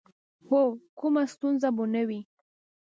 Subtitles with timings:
[0.47, 0.61] هو،
[0.99, 2.21] کومه ستونزه به نه وي.